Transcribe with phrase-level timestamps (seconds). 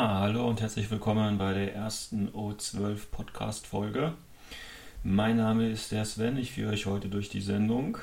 [0.00, 4.12] Hallo und herzlich willkommen bei der ersten O12 Podcast-Folge.
[5.02, 7.98] Mein Name ist der Sven, ich führe euch heute durch die Sendung.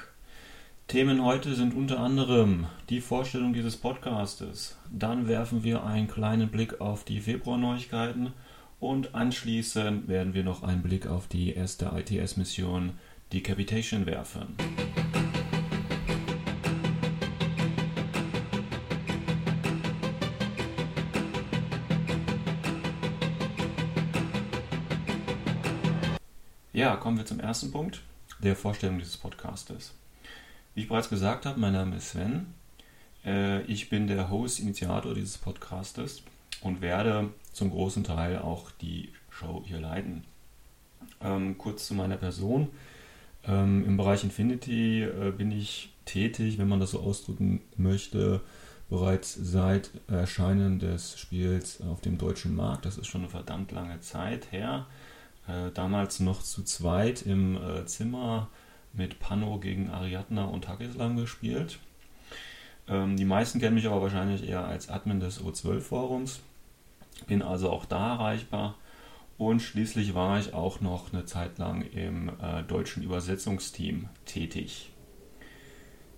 [0.89, 4.77] Themen heute sind unter anderem die Vorstellung dieses Podcastes.
[4.91, 8.33] Dann werfen wir einen kleinen Blick auf die Februar-Neuigkeiten
[8.81, 12.91] und anschließend werden wir noch einen Blick auf die erste ITS-Mission
[13.31, 14.57] Decapitation werfen.
[26.75, 28.01] Ja, kommen wir zum ersten Punkt,
[28.43, 29.93] der Vorstellung dieses Podcastes.
[30.73, 32.47] Wie ich bereits gesagt habe, mein Name ist Sven.
[33.25, 36.21] Äh, ich bin der Host, Initiator dieses Podcastes
[36.59, 40.25] und werde zum großen Teil auch die Show hier leiten.
[41.21, 42.67] Ähm, kurz zu meiner Person.
[43.47, 48.41] Ähm, Im Bereich Infinity äh, bin ich tätig, wenn man das so ausdrücken möchte,
[48.89, 52.83] bereits seit Erscheinen des Spiels auf dem deutschen Markt.
[52.85, 54.87] Das ist schon eine verdammt lange Zeit her.
[55.47, 58.49] Äh, damals noch zu zweit im äh, Zimmer
[58.93, 61.79] mit Pano gegen Ariadna und Takislam gespielt.
[62.87, 66.39] Ähm, die meisten kennen mich aber wahrscheinlich eher als Admin des O12-Forums.
[67.27, 68.75] Bin also auch da erreichbar.
[69.37, 74.91] Und schließlich war ich auch noch eine Zeit lang im äh, deutschen Übersetzungsteam tätig.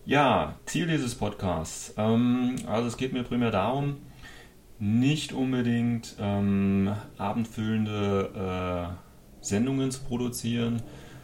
[0.06, 1.94] Ja, Ziel dieses Podcasts.
[1.98, 3.98] Ähm, also es geht mir primär darum,
[4.80, 9.07] nicht unbedingt ähm, abendfüllende äh,
[9.48, 10.82] Sendungen zu produzieren,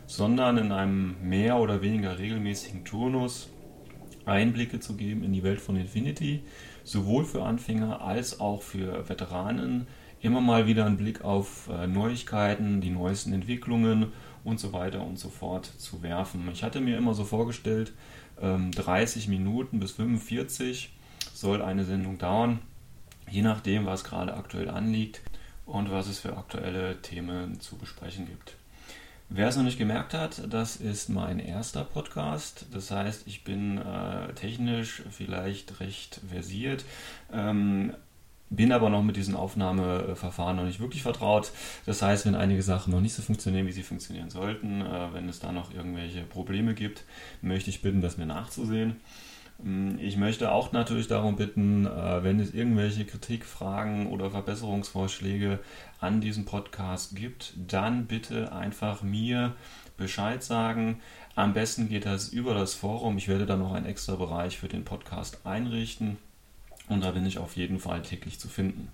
[0.07, 3.50] sondern in einem mehr oder weniger regelmäßigen Turnus
[4.25, 6.44] Einblicke zu geben in die Welt von Infinity,
[6.83, 9.88] sowohl für Anfänger als auch für Veteranen.
[10.22, 14.13] Immer mal wieder einen Blick auf äh, Neuigkeiten, die neuesten Entwicklungen
[14.45, 16.50] und so weiter und so fort zu werfen.
[16.53, 17.94] Ich hatte mir immer so vorgestellt,
[18.39, 20.94] 30 ähm, Minuten bis 45
[21.33, 22.59] soll eine Sendung dauern,
[23.29, 25.22] je nachdem, was gerade aktuell anliegt
[25.66, 28.56] und was es für aktuelle Themen zu besprechen gibt.
[29.29, 32.68] Wer es noch nicht gemerkt hat, das ist mein erster Podcast.
[32.72, 36.85] Das heißt, ich bin äh, technisch vielleicht recht versiert,
[37.31, 37.94] ähm,
[38.51, 41.51] bin aber noch mit diesen Aufnahmeverfahren noch nicht wirklich vertraut.
[41.88, 45.28] Das heißt, wenn einige Sachen noch nicht so funktionieren, wie sie funktionieren sollten, äh, wenn
[45.28, 47.03] es da noch irgendwelche Probleme gibt,
[47.41, 48.97] möchte ich bitten, das mir nachzusehen.
[49.63, 55.59] Mm, ich möchte auch natürlich darum bitten, äh, wenn es irgendwelche Kritik, Fragen oder Verbesserungsvorschläge
[56.00, 59.56] an diesem Podcast gibt, dann bitte einfach mir
[59.97, 61.00] Bescheid sagen.
[61.35, 63.18] Am besten geht das über das Forum.
[63.18, 66.18] Ich werde da noch einen extra Bereich für den Podcast einrichten
[66.90, 68.90] und da bin ich auf jeden Fall täglich zu finden.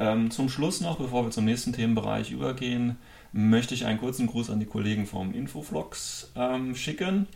[0.00, 2.96] Ähm, zum Schluss noch, bevor wir zum nächsten Themenbereich übergehen,
[3.32, 7.26] möchte ich einen kurzen Gruß an die Kollegen vom Infoflox ähm, schicken.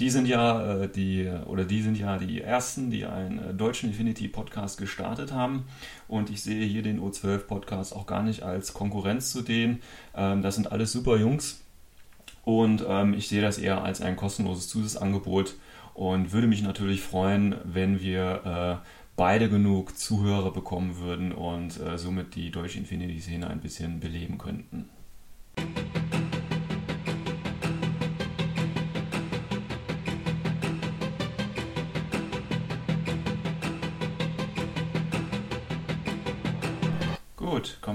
[0.00, 3.90] Die sind ja äh, die oder die sind ja die ersten, die einen äh, deutschen
[3.90, 5.64] Infinity Podcast gestartet haben.
[6.08, 9.82] Und ich sehe hier den O12 Podcast auch gar nicht als Konkurrenz zu denen.
[10.16, 11.60] Ähm, das sind alles super Jungs.
[12.44, 15.54] Und ähm, ich sehe das eher als ein kostenloses Zusatzangebot
[15.94, 21.96] und würde mich natürlich freuen, wenn wir äh, beide genug Zuhörer bekommen würden und äh,
[21.96, 24.88] somit die deutsche Infinity-Szene ein bisschen beleben könnten.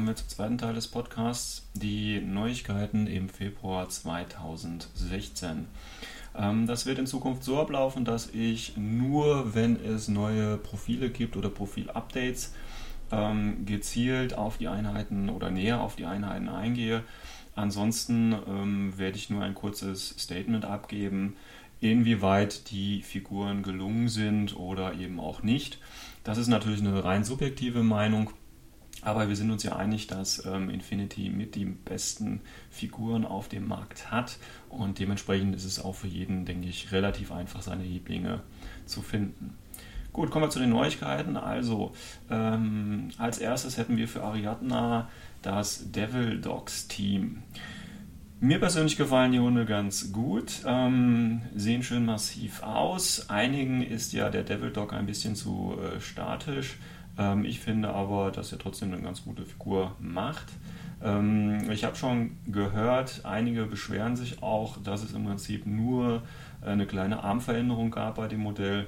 [0.10, 5.68] Wir zum zweiten Teil des Podcasts, die Neuigkeiten im Februar 2016.
[6.36, 11.38] Ähm, das wird in Zukunft so ablaufen, dass ich nur, wenn es neue Profile gibt
[11.38, 12.56] oder Profil-Updates,
[13.12, 17.04] ähm, gezielt auf die Einheiten oder näher auf die Einheiten eingehe.
[17.56, 21.36] Ansonsten ähm, werde ich nur ein kurzes Statement abgeben,
[21.82, 25.78] inwieweit die Figuren gelungen sind oder eben auch nicht.
[26.24, 28.32] Das ist natürlich eine rein subjektive Meinung.
[29.02, 33.68] Aber wir sind uns ja einig, dass ähm, Infinity mit die besten Figuren auf dem
[33.68, 34.38] Markt hat
[34.68, 38.42] und dementsprechend ist es auch für jeden, denke ich, relativ einfach, seine Lieblinge
[38.86, 39.56] zu finden.
[40.12, 41.38] Gut, kommen wir zu den Neuigkeiten.
[41.38, 41.94] Also,
[42.30, 45.08] ähm, als erstes hätten wir für Ariadna
[45.42, 47.44] das Devil Dogs Team.
[48.42, 53.30] Mir persönlich gefallen die Hunde ganz gut, ähm, sehen schön massiv aus.
[53.30, 56.78] Einigen ist ja der Devil Dog ein bisschen zu äh, statisch
[57.20, 60.48] ähm, ich finde aber, dass er trotzdem eine ganz gute Figur macht.
[61.04, 66.24] Ähm, ich habe schon gehört, einige beschweren sich auch, dass es im Prinzip nur
[66.62, 68.88] eine kleine Armveränderung gab bei dem Modell.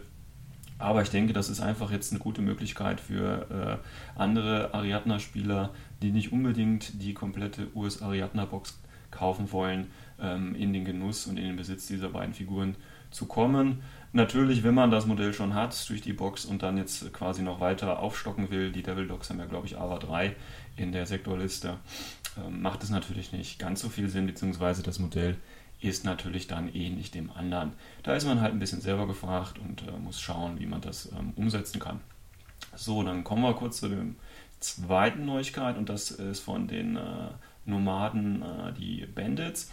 [0.80, 3.80] Aber ich denke, das ist einfach jetzt eine gute Möglichkeit für
[4.18, 5.69] äh, andere Ariadna-Spieler,
[6.01, 8.80] die nicht unbedingt die komplette US Ariadna-Box
[9.12, 12.75] kaufen wollen, ähm, in den Genuss und in den Besitz dieser beiden Figuren
[13.12, 13.81] zu kommen.
[14.13, 17.62] Natürlich, wenn man das Modell schon hat durch die Box und dann jetzt quasi noch
[17.62, 20.36] weiter aufstocken will, die Devil Dogs haben ja, glaube ich, AVA 3
[20.75, 21.78] in der Sektorliste,
[22.38, 25.38] ähm, macht es natürlich nicht ganz so viel Sinn, beziehungsweise das Modell
[25.80, 27.72] ist natürlich dann ähnlich dem anderen.
[28.04, 31.12] Da ist man halt ein bisschen selber gefragt und äh, muss schauen, wie man das
[31.12, 32.02] ähm, umsetzen kann.
[32.75, 34.06] So, dann kommen wir kurz zu der
[34.60, 37.30] zweiten Neuigkeit und das ist von den äh,
[37.66, 39.72] Nomaden, äh, die Bandits.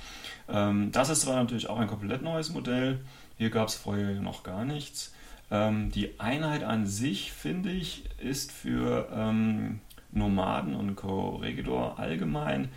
[0.49, 3.00] Ähm, das ist zwar natürlich auch ein komplett neues Modell,
[3.38, 5.14] hier gab es vorher noch gar nichts.
[5.50, 9.81] Ähm, die Einheit an sich, finde ich, ist für ähm,
[10.11, 12.69] Nomaden und Co-Regidor allgemein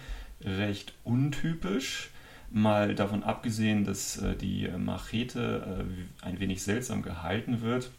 [0.43, 2.11] recht untypisch.
[2.51, 7.91] Mal davon abgesehen, dass äh, die Machete äh, ein wenig seltsam gehalten wird,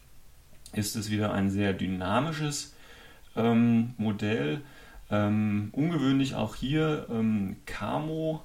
[0.73, 2.75] ist es wieder ein sehr dynamisches
[3.35, 4.61] ähm, Modell.
[5.13, 8.41] Ähm, ungewöhnlich auch hier ähm, Camo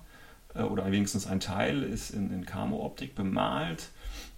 [0.54, 3.88] äh, oder wenigstens ein Teil ist in, in Camo-Optik bemalt.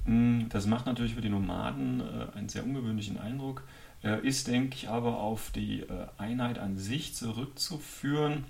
[0.05, 3.65] Mm, das macht natürlich für die Nomaden äh, einen sehr ungewöhnlichen Eindruck,
[4.05, 8.45] äh, ist, denke ich, aber auf die äh, Einheit an sich zurückzuführen,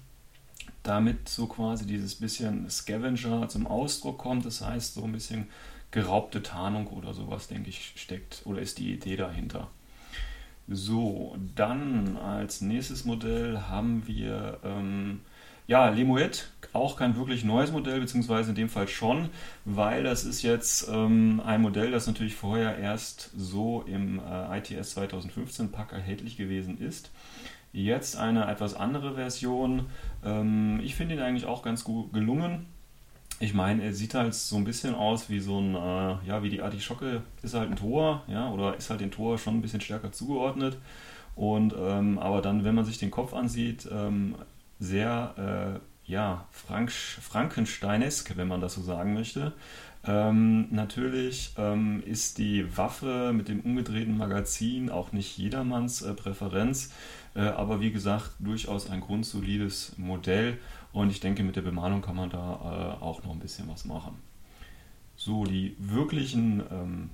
[0.82, 4.44] damit so quasi dieses bisschen Scavenger zum Ausdruck kommt.
[4.44, 5.48] Das heißt, so ein bisschen
[5.90, 9.70] geraubte Tarnung oder sowas, denke ich, steckt oder ist die Idee dahinter.
[10.72, 15.20] So, dann als nächstes Modell haben wir ähm,
[15.66, 19.30] ja, Lemoet, auch kein wirklich neues Modell, beziehungsweise in dem Fall schon,
[19.64, 24.92] weil das ist jetzt ähm, ein Modell, das natürlich vorher erst so im äh, ITS
[24.92, 27.10] 2015 Pack erhältlich gewesen ist.
[27.72, 29.86] Jetzt eine etwas andere Version.
[30.24, 32.66] Ähm, ich finde ihn eigentlich auch ganz gut gelungen.
[33.42, 36.50] Ich meine, er sieht halt so ein bisschen aus wie so ein, äh, ja, wie
[36.50, 39.80] die Artischocke ist halt ein Tor, ja, oder ist halt dem Tor schon ein bisschen
[39.80, 40.76] stärker zugeordnet.
[41.36, 44.34] Und ähm, aber dann, wenn man sich den Kopf ansieht, ähm,
[44.78, 49.52] sehr äh, ja, Frank Frankensteinesk, wenn man das so sagen möchte.
[50.04, 56.92] Ähm, natürlich ähm, ist die Waffe mit dem umgedrehten Magazin auch nicht jedermanns äh, Präferenz,
[57.34, 60.58] äh, aber wie gesagt, durchaus ein grundsolides Modell
[60.92, 63.84] und ich denke, mit der Bemalung kann man da äh, auch noch ein bisschen was
[63.84, 64.16] machen.
[65.16, 67.10] So, die wirklichen ähm,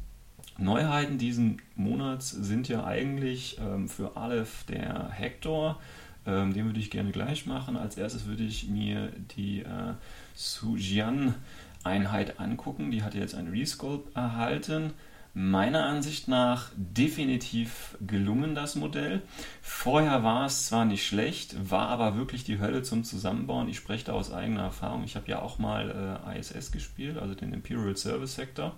[0.59, 5.79] Neuheiten diesen Monats sind ja eigentlich ähm, für Aleph der Hector.
[6.25, 7.77] Ähm, den würde ich gerne gleich machen.
[7.77, 9.95] Als erstes würde ich mir die äh,
[10.35, 12.91] Sujian-Einheit angucken.
[12.91, 14.93] Die hat jetzt ein Resculpt erhalten.
[15.39, 19.21] Meiner Ansicht nach definitiv gelungen, das Modell.
[19.61, 23.69] Vorher war es zwar nicht schlecht, war aber wirklich die Hölle zum Zusammenbauen.
[23.69, 25.05] Ich spreche da aus eigener Erfahrung.
[25.05, 28.75] Ich habe ja auch mal äh, ISS gespielt, also den Imperial Service Sector.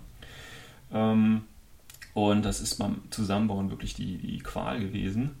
[0.91, 1.43] Ähm,
[2.13, 5.37] und das ist beim Zusammenbauen wirklich die, die Qual gewesen.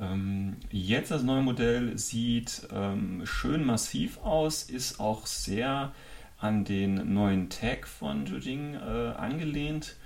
[0.00, 5.90] Ähm, jetzt das neue Modell sieht ähm, schön massiv aus, ist auch sehr
[6.38, 8.78] an den neuen Tag von Jujing äh,
[9.16, 9.96] angelehnt.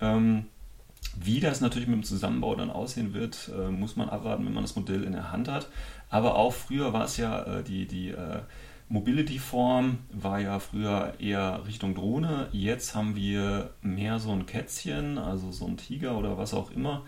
[0.00, 0.46] Ähm,
[1.16, 4.64] wie das natürlich mit dem Zusammenbau dann aussehen wird, äh, muss man abwarten, wenn man
[4.64, 5.68] das Modell in der Hand hat.
[6.08, 8.40] Aber auch früher war es ja äh, die, die äh,
[8.88, 12.48] Mobility-Form war ja früher eher Richtung Drohne.
[12.52, 17.02] Jetzt haben wir mehr so ein Kätzchen, also so ein Tiger oder was auch immer.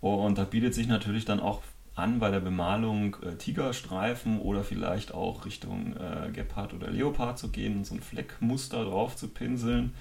[0.00, 1.60] Und da bietet sich natürlich dann auch
[1.94, 7.48] an, bei der Bemalung äh, Tigerstreifen oder vielleicht auch Richtung äh, Gepard oder Leopard zu
[7.48, 9.94] gehen und so ein Fleckmuster drauf zu pinseln.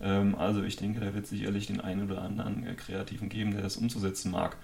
[0.00, 3.62] Ähm, also ich denke, da wird sicherlich den einen oder anderen äh, Kreativen geben, der
[3.62, 4.56] das umzusetzen mag.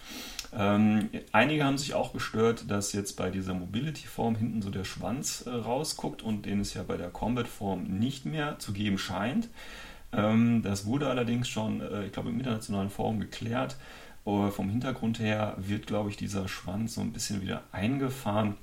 [0.57, 5.45] Ähm, einige haben sich auch gestört, dass jetzt bei dieser Mobility-Form hinten so der Schwanz
[5.47, 9.49] äh, rausguckt und den es ja bei der Combat-Form nicht mehr zu geben scheint.
[10.13, 13.77] Ähm, das wurde allerdings schon, äh, ich glaube, im internationalen Forum geklärt
[14.25, 18.57] vom Hintergrund her wird, glaube ich, dieser Schwanz so ein bisschen wieder eingefahren.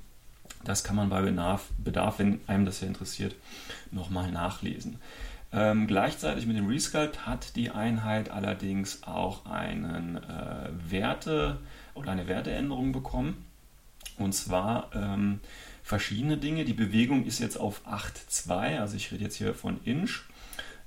[0.62, 3.34] Das kann man bei Bedarf, Bedarf wenn einem das ja interessiert,
[3.90, 4.98] nochmal nachlesen.
[5.54, 11.58] Ähm, gleichzeitig mit dem Resculpt hat die Einheit allerdings auch einen äh, Werte
[11.94, 13.46] oder eine Werteänderung bekommen.
[14.18, 15.38] Und zwar ähm,
[15.84, 16.64] verschiedene Dinge.
[16.64, 20.24] Die Bewegung ist jetzt auf 8,2, also ich rede jetzt hier von Inch.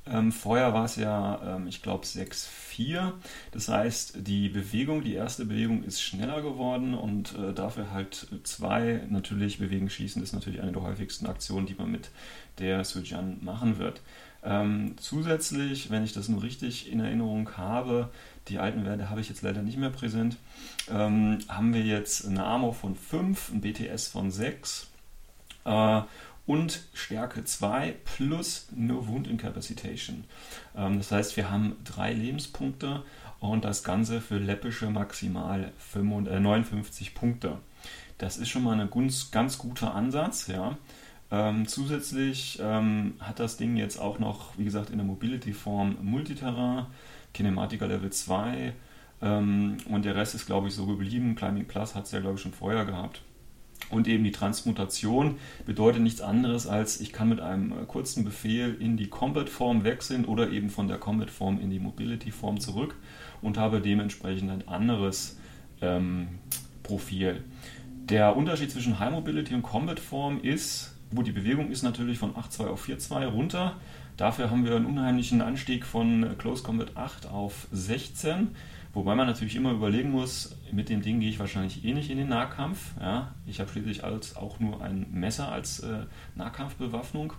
[0.06, 3.14] Ähm, vorher war es ja, ähm, ich glaube, 6,4.
[3.52, 9.02] Das heißt, die Bewegung, die erste Bewegung ist schneller geworden und äh, dafür halt zwei
[9.10, 12.10] natürlich bewegen, schießen ist natürlich eine der häufigsten Aktionen, die man mit
[12.60, 14.02] der Sujan machen wird.
[14.48, 18.10] Ähm, zusätzlich, wenn ich das nur richtig in Erinnerung habe,
[18.48, 20.38] die alten Werte habe ich jetzt leider nicht mehr präsent,
[20.90, 24.88] ähm, haben wir jetzt eine Armor von 5, ein BTS von 6
[25.66, 26.02] äh,
[26.46, 30.24] und Stärke 2 plus No Wound Incapacitation.
[30.78, 33.04] Ähm, das heißt, wir haben drei Lebenspunkte
[33.42, 37.58] und das Ganze für läppische maximal 59 äh, Punkte.
[38.18, 40.48] Das ist schon mal ein ganz, ganz guter Ansatz.
[40.48, 40.78] Ja.
[41.30, 46.86] Ähm, zusätzlich ähm, hat das Ding jetzt auch noch, wie gesagt, in der Mobility-Form Multiterrain,
[47.34, 48.74] Kinematica Level 2
[49.22, 51.36] ähm, und der Rest ist, glaube ich, so geblieben.
[51.36, 53.22] Climbing Plus hat es ja, glaube ich, schon vorher gehabt.
[53.90, 58.76] Und eben die Transmutation bedeutet nichts anderes als, ich kann mit einem äh, kurzen Befehl
[58.80, 62.96] in die Combat-Form wechseln oder eben von der Combat-Form in die Mobility-Form zurück
[63.42, 65.38] und habe dementsprechend ein anderes
[65.82, 66.28] ähm,
[66.84, 67.44] Profil.
[68.10, 72.68] Der Unterschied zwischen High Mobility und Combat-Form ist, wo die Bewegung ist natürlich von 8.2
[72.68, 73.76] auf 4.2 runter.
[74.18, 78.50] Dafür haben wir einen unheimlichen Anstieg von Close Combat 8 auf 16.
[78.94, 82.18] Wobei man natürlich immer überlegen muss, mit dem Ding gehe ich wahrscheinlich eh nicht in
[82.18, 82.94] den Nahkampf.
[83.00, 83.36] Ja?
[83.46, 87.34] Ich habe schließlich als auch nur ein Messer als äh, Nahkampfbewaffnung.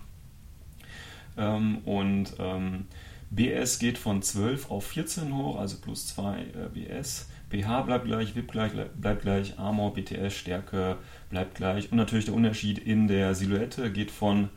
[1.37, 2.85] Ähm, und ähm,
[3.29, 7.29] BS geht von 12 auf 14 hoch, also plus 2 äh, BS.
[7.49, 10.97] BH bleibt gleich, VIP gleich, bleibt gleich, Armor, BTS, Stärke
[11.29, 11.91] bleibt gleich.
[11.91, 14.49] Und natürlich der Unterschied in der Silhouette geht von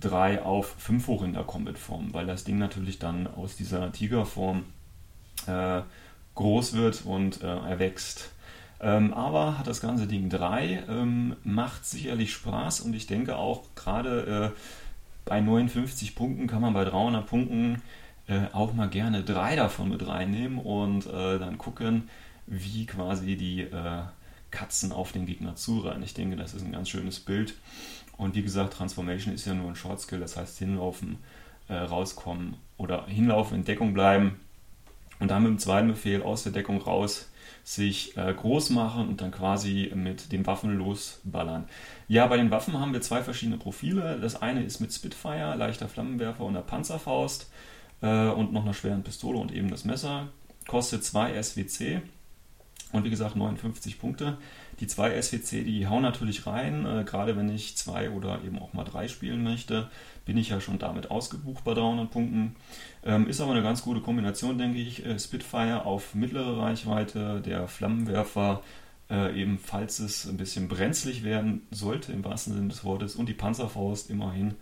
[0.00, 4.64] 3 auf 5 hoch in der Combat-Form, weil das Ding natürlich dann aus dieser Tiger-Form
[5.46, 5.82] äh,
[6.34, 8.30] groß wird und äh, erwächst.
[8.78, 13.62] Ähm, aber hat das ganze Ding 3, ähm, macht sicherlich Spaß und ich denke auch
[13.74, 14.60] gerade äh,
[15.24, 17.82] bei 59 Punkten kann man bei 300 Punkten
[18.28, 22.10] äh, auch mal gerne drei davon mit reinnehmen und äh, dann gucken,
[22.46, 24.02] wie quasi die äh,
[24.50, 26.02] Katzen auf den Gegner zurennen.
[26.02, 27.54] Ich denke, das ist ein ganz schönes Bild.
[28.16, 31.18] Und wie gesagt, Transformation ist ja nur ein Short Skill, das heißt hinlaufen,
[31.68, 34.40] äh, rauskommen oder hinlaufen, in Deckung bleiben
[35.18, 37.30] und dann mit dem zweiten Befehl aus der Deckung raus
[37.64, 41.68] sich äh, groß machen und dann quasi mit den Waffen losballern.
[42.06, 44.20] Ja, bei den Waffen haben wir zwei verschiedene Profile.
[44.20, 47.50] Das eine ist mit Spitfire, leichter Flammenwerfer und einer Panzerfaust
[48.02, 50.28] äh, und noch einer schweren Pistole und eben das Messer.
[50.68, 52.02] Kostet 2 SWC
[52.96, 54.38] und wie gesagt 59 Punkte.
[54.80, 58.72] Die zwei SWC, die hauen natürlich rein, äh, gerade wenn ich zwei oder eben auch
[58.72, 59.88] mal drei spielen möchte,
[60.24, 62.56] bin ich ja schon damit ausgebucht bei 300 Punkten.
[63.04, 65.06] Ähm, ist aber eine ganz gute Kombination, denke ich.
[65.06, 68.62] Äh, Spitfire auf mittlere Reichweite, der Flammenwerfer
[69.08, 73.28] äh, eben, falls es ein bisschen brenzlig werden sollte, im wahrsten Sinne des Wortes, und
[73.28, 74.54] die Panzerfaust immerhin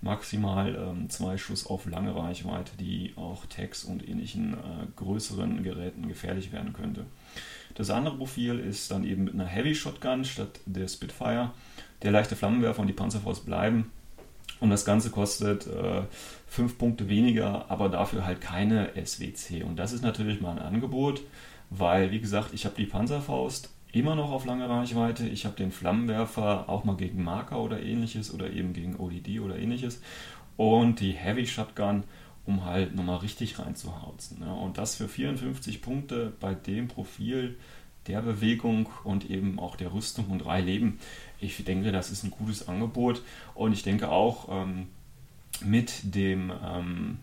[0.00, 6.08] maximal ähm, zwei Schuss auf lange Reichweite, die auch Tags und ähnlichen äh, größeren Geräten
[6.08, 7.04] gefährlich werden könnte.
[7.74, 11.50] Das andere Profil ist dann eben mit einer Heavy Shotgun statt der Spitfire.
[12.02, 13.90] Der leichte Flammenwerfer und die Panzerfaust bleiben.
[14.60, 15.68] Und das Ganze kostet
[16.48, 19.62] 5 äh, Punkte weniger, aber dafür halt keine SWC.
[19.64, 21.22] Und das ist natürlich mal ein Angebot,
[21.70, 25.26] weil, wie gesagt, ich habe die Panzerfaust immer noch auf lange Reichweite.
[25.26, 29.58] Ich habe den Flammenwerfer auch mal gegen Marker oder ähnliches oder eben gegen ODD oder
[29.58, 30.00] ähnliches.
[30.56, 32.04] Und die Heavy Shotgun
[32.46, 34.40] um halt nochmal richtig reinzuhauzen.
[34.40, 34.52] Ne?
[34.52, 37.56] Und das für 54 Punkte bei dem Profil
[38.06, 40.98] der Bewegung und eben auch der Rüstung und drei Leben.
[41.38, 43.22] Ich denke, das ist ein gutes Angebot
[43.54, 44.88] und ich denke auch ähm,
[45.62, 47.18] mit, dem, ähm,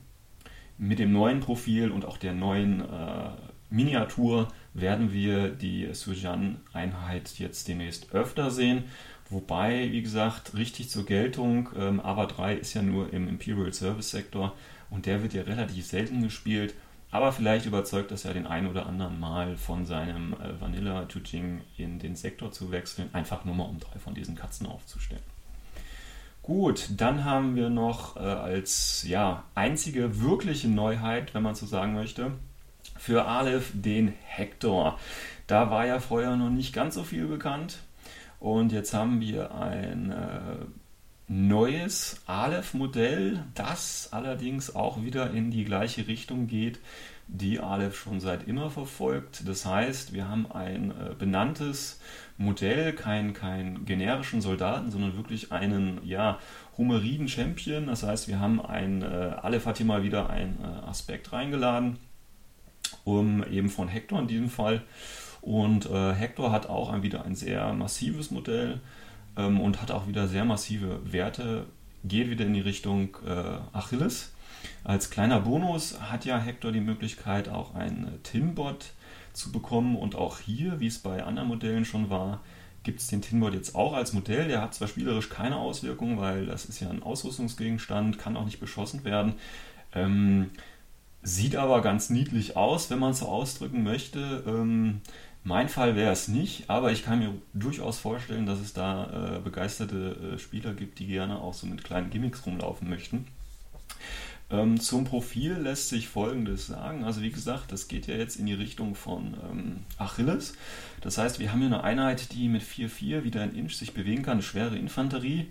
[0.78, 3.30] mit dem neuen Profil und auch der neuen äh,
[3.70, 8.86] Miniatur werden wir die Sujan-Einheit jetzt demnächst öfter sehen.
[9.30, 14.12] Wobei, wie gesagt, richtig zur Geltung, ähm, AVA 3 ist ja nur im Imperial Service
[14.12, 14.56] Sektor
[14.90, 16.74] und der wird ja relativ selten gespielt,
[17.12, 21.62] aber vielleicht überzeugt das ja den einen oder anderen mal von seinem äh, Vanilla Tuching
[21.78, 25.24] in den Sektor zu wechseln, einfach nur mal um drei von diesen Katzen aufzustellen.
[26.44, 31.94] Gut, dann haben wir noch äh, als ja, einzige wirkliche Neuheit, wenn man so sagen
[31.94, 32.32] möchte,
[32.98, 34.98] für Aleph den Hector.
[35.46, 37.80] Da war ja vorher noch nicht ganz so viel bekannt.
[38.40, 40.66] Und jetzt haben wir ein äh,
[41.28, 46.80] neues Aleph-Modell, das allerdings auch wieder in die gleiche Richtung geht,
[47.28, 49.48] die Aleph schon seit immer verfolgt.
[49.48, 52.00] Das heißt, wir haben ein äh, benanntes
[52.38, 56.40] Modell, keinen kein generischen Soldaten, sondern wirklich einen ja,
[56.78, 57.88] Homeriden Champion.
[57.88, 59.06] Das heißt, wir haben ein, äh,
[59.42, 61.98] Aleph hat hier mal wieder einen äh, Aspekt reingeladen,
[63.04, 64.84] um eben von Hector in diesem Fall.
[65.42, 68.80] Und äh, Hector hat auch ein, wieder ein sehr massives Modell
[69.38, 71.66] ähm, und hat auch wieder sehr massive Werte,
[72.04, 74.34] geht wieder in die Richtung äh, Achilles.
[74.84, 78.92] Als kleiner Bonus hat ja Hector die Möglichkeit, auch ein Tinbot
[79.34, 82.42] zu bekommen und auch hier, wie es bei anderen Modellen schon war,
[82.84, 84.48] gibt es den Tinbot jetzt auch als Modell.
[84.48, 88.60] Der hat zwar spielerisch keine Auswirkungen, weil das ist ja ein Ausrüstungsgegenstand, kann auch nicht
[88.60, 89.34] beschossen werden.
[89.94, 90.52] Ähm,
[91.22, 94.44] sieht aber ganz niedlich aus, wenn man es so ausdrücken möchte.
[94.48, 95.02] Ähm,
[95.48, 99.40] mein Fall wäre es nicht, aber ich kann mir durchaus vorstellen, dass es da äh,
[99.40, 103.28] begeisterte äh, Spieler gibt, die gerne auch so mit kleinen Gimmicks rumlaufen möchten.
[104.50, 107.06] Ähm, zum Profil lässt sich Folgendes sagen.
[107.06, 110.54] Also wie gesagt, das geht ja jetzt in die Richtung von ähm, Achilles.
[111.00, 114.24] Das heißt, wir haben hier eine Einheit, die mit 4-4 wieder ein Inch sich bewegen
[114.24, 115.48] kann, eine schwere Infanterie.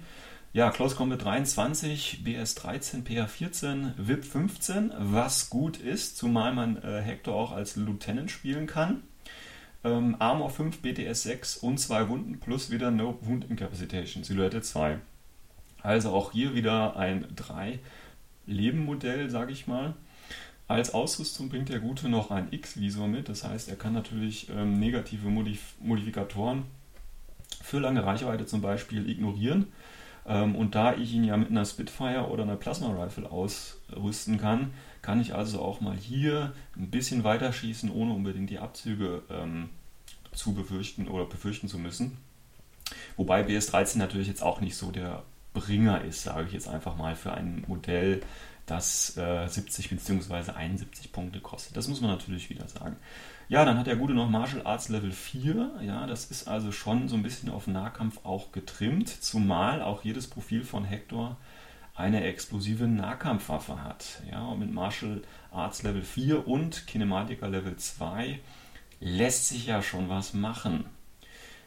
[0.52, 6.76] Ja, Close Combat 23, BS 13, PH 14, VIP 15, was gut ist, zumal man
[6.82, 9.02] äh, Hector auch als Lieutenant spielen kann.
[9.86, 14.98] Ähm, Armor 5, BTS 6 und 2 Wunden plus wieder No Wound Incapacitation, Silhouette 2.
[15.80, 19.94] Also auch hier wieder ein 3-Leben-Modell, sage ich mal.
[20.66, 24.80] Als Ausrüstung bringt der Gute noch ein X-Visor mit, das heißt, er kann natürlich ähm,
[24.80, 26.64] negative Modif Modifikatoren
[27.62, 29.68] für lange Reichweite zum Beispiel ignorieren.
[30.26, 34.72] Ähm, und da ich ihn ja mit einer Spitfire oder einer Plasma Rifle ausrüsten kann,
[35.06, 39.68] kann ich also auch mal hier ein bisschen weiter schießen, ohne unbedingt die Abzüge ähm,
[40.32, 42.18] zu befürchten oder befürchten zu müssen.
[43.16, 45.22] Wobei BS13 natürlich jetzt auch nicht so der
[45.54, 48.20] Bringer ist, sage ich jetzt einfach mal, für ein Modell,
[48.66, 50.50] das äh, 70 bzw.
[50.50, 51.76] 71 Punkte kostet.
[51.76, 52.96] Das muss man natürlich wieder sagen.
[53.48, 55.82] Ja, dann hat der Gute noch Martial Arts Level 4.
[55.82, 60.26] Ja, das ist also schon so ein bisschen auf Nahkampf auch getrimmt, zumal auch jedes
[60.26, 61.36] Profil von Hector
[61.96, 64.22] eine explosive Nahkampfwaffe hat.
[64.30, 68.38] Ja, mit Martial Arts Level 4 und Kinematica Level 2
[69.00, 70.84] lässt sich ja schon was machen.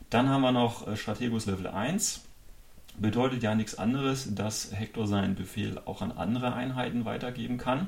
[0.10, 2.26] Dann haben wir noch äh, Strategus Level 1
[2.98, 7.88] bedeutet ja nichts anderes, dass Hector seinen Befehl auch an andere Einheiten weitergeben kann.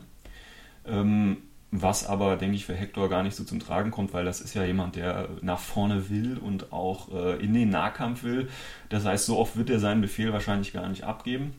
[0.85, 1.37] Ähm,
[1.71, 4.53] was aber, denke ich, für Hector gar nicht so zum Tragen kommt, weil das ist
[4.53, 8.49] ja jemand, der nach vorne will und auch äh, in den Nahkampf will.
[8.89, 11.53] Das heißt, so oft wird er seinen Befehl wahrscheinlich gar nicht abgeben.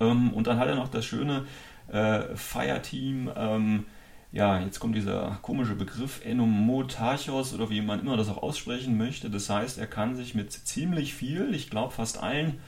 [0.00, 1.46] Ähm, und dann hat er noch das schöne
[1.88, 3.30] äh, Fireteam.
[3.36, 3.86] Ähm,
[4.32, 9.30] ja, jetzt kommt dieser komische Begriff Enomotarchos oder wie man immer das auch aussprechen möchte.
[9.30, 12.58] Das heißt, er kann sich mit ziemlich viel, ich glaube fast allen,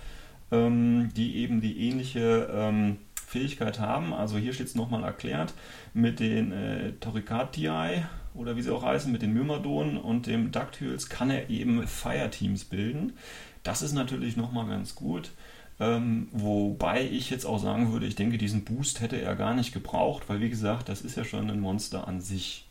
[0.50, 5.52] ähm, die eben die ähnliche ähm, Fähigkeit haben, also hier steht es nochmal erklärt,
[5.92, 11.10] mit den äh, Toricatiae oder wie sie auch heißen, mit den Myrmadonen und dem Dactyls
[11.10, 13.12] kann er eben Fireteams bilden.
[13.62, 15.32] Das ist natürlich nochmal ganz gut.
[15.80, 19.72] Ähm, wobei ich jetzt auch sagen würde, ich denke, diesen Boost hätte er gar nicht
[19.72, 22.66] gebraucht, weil wie gesagt, das ist ja schon ein Monster an sich.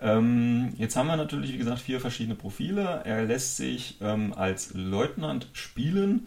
[0.00, 3.02] Ähm, jetzt haben wir natürlich, wie gesagt, vier verschiedene Profile.
[3.04, 6.26] Er lässt sich ähm, als Leutnant spielen,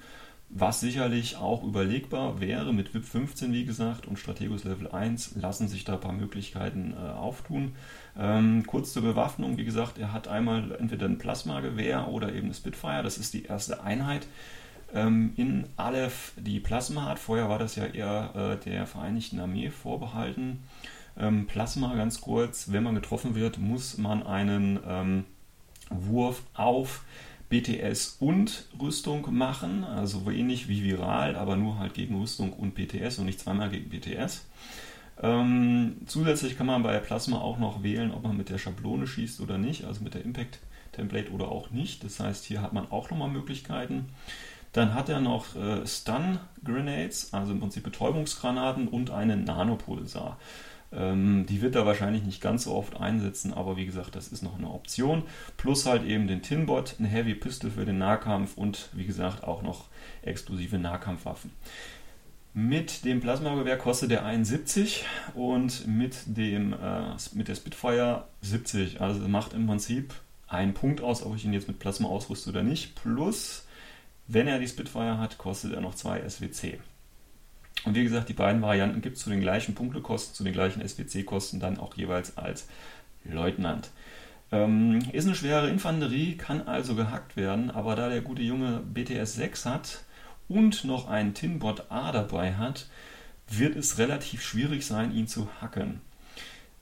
[0.50, 2.74] was sicherlich auch überlegbar wäre.
[2.74, 6.94] Mit VIP 15, wie gesagt, und Strategus Level 1 lassen sich da ein paar Möglichkeiten
[6.94, 7.74] äh, auftun.
[8.18, 12.54] Ähm, kurz zur Bewaffnung, wie gesagt, er hat einmal entweder ein Plasmagewehr oder eben eine
[12.54, 14.28] Spitfire, das ist die erste Einheit
[14.94, 17.20] ähm, in Aleph die Plasma hat.
[17.20, 20.64] Vorher war das ja eher äh, der Vereinigten Armee vorbehalten.
[21.18, 25.26] Ähm, Plasma, ganz kurz, wenn man getroffen wird, muss man einen ähm,
[25.90, 27.04] Wurf auf
[27.50, 33.20] BTS und Rüstung machen, also ähnlich wie viral, aber nur halt gegen Rüstung und BTS
[33.20, 34.46] und nicht zweimal gegen BTS.
[35.22, 39.42] Ähm, zusätzlich kann man bei Plasma auch noch wählen, ob man mit der Schablone schießt
[39.42, 40.60] oder nicht, also mit der Impact
[40.94, 42.04] Template oder auch nicht.
[42.04, 44.10] Das heißt, hier hat man auch nochmal Möglichkeiten.
[44.74, 50.38] Dann hat er noch äh, Stun Grenades, also im Prinzip Betäubungsgranaten und einen Nanopulsar.
[50.94, 54.44] Ähm, die wird er wahrscheinlich nicht ganz so oft einsetzen, aber wie gesagt, das ist
[54.44, 55.24] noch eine Option.
[55.58, 59.62] Plus halt eben den Tinbot, eine Heavy Pistol für den Nahkampf und wie gesagt auch
[59.62, 59.86] noch
[60.22, 61.52] explosive Nahkampfwaffen.
[62.54, 65.06] Mit dem Plasmagewehr kostet er 71
[65.36, 69.00] und mit, dem, äh, mit der Spitfire 70.
[69.00, 70.14] Also macht im Prinzip
[70.50, 72.96] einen Punkt aus, ob ich ihn jetzt mit Plasma ausrüste oder nicht.
[72.96, 73.66] Plus
[74.34, 76.80] wenn er die Spitfire hat, kostet er noch 2 SWC.
[77.84, 80.88] Und wie gesagt, die beiden Varianten gibt es zu den gleichen Punktekosten, zu den gleichen
[80.88, 82.68] SWC-Kosten dann auch jeweils als
[83.24, 83.90] Leutnant.
[84.52, 89.36] Ähm, ist eine schwere Infanterie, kann also gehackt werden, aber da der gute Junge BTS
[89.36, 90.04] 6 hat
[90.48, 92.88] und noch einen Tinbot A dabei hat,
[93.48, 96.02] wird es relativ schwierig sein, ihn zu hacken.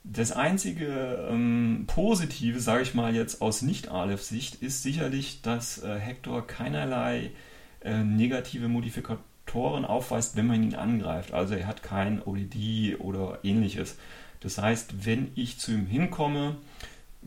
[0.02, 6.46] Das einzige ähm, Positive, sage ich mal jetzt aus Nicht-Aleph-Sicht, ist sicherlich, dass äh, Hector
[6.46, 7.32] keinerlei
[7.82, 11.32] äh, negative Modifikatoren aufweist, wenn man ihn angreift.
[11.34, 13.98] Also er hat kein ODD oder ähnliches.
[14.40, 16.56] Das heißt, wenn ich zu ihm hinkomme,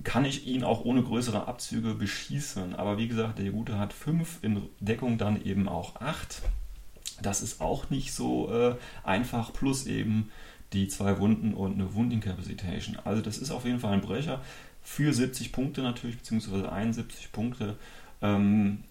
[0.04, 2.76] kann ich ihn auch ohne größere Abzüge beschießen.
[2.76, 6.42] Aber wie gesagt, der Gute hat 5, in Deckung dann eben auch 8.
[7.22, 10.32] Das ist auch nicht so äh, einfach, plus eben
[10.74, 12.98] die zwei Wunden und eine Wundincapacitation.
[13.04, 14.42] Also das ist auf jeden Fall ein Brecher
[14.84, 17.78] für 70 Punkte natürlich, beziehungsweise 71 Punkte.
[18.22, 18.84] Ähm,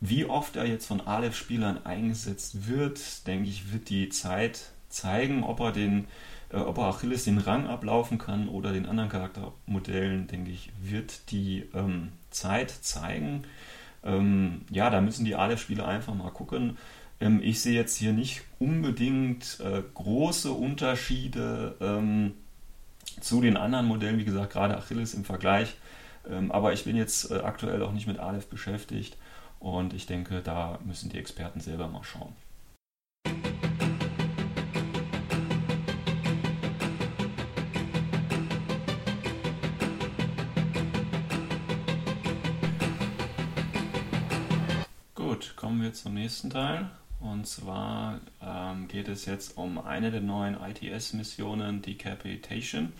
[0.00, 5.60] wie oft er jetzt von Aleph-Spielern eingesetzt wird, denke ich, wird die Zeit zeigen, ob
[5.60, 6.06] er den
[6.50, 11.30] äh, ob er Achilles den Rang ablaufen kann oder den anderen Charaktermodellen, denke ich, wird
[11.30, 13.44] die ähm, Zeit zeigen.
[14.02, 16.76] Ähm, ja, da müssen die Aleph-Spieler einfach mal gucken,
[17.20, 22.32] ähm, ich sehe jetzt hier nicht unbedingt äh, große Unterschiede ähm,
[23.20, 25.76] zu den anderen Modellen, wie gesagt, gerade Achilles im Vergleich.
[26.28, 29.16] Ähm, aber ich bin jetzt äh, aktuell auch nicht mit Aleph beschäftigt
[29.58, 32.34] Und ich denke, da müssen die Experten selber mal schauen.
[45.14, 46.90] Gut, kommen wir zum nächsten Teil.
[47.20, 52.92] Und zwar ähm, geht es jetzt um eine der neuen ITS-Missionen, Decapitation.